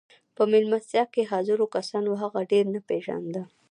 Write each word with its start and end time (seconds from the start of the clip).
په 0.35 0.43
مېلمستيا 0.51 1.03
کې 1.13 1.29
حاضرو 1.31 1.65
کسانو 1.75 2.11
هغه 2.21 2.39
ډېر 2.51 2.65
نه 2.73 2.79
پېژانده. 2.89 3.41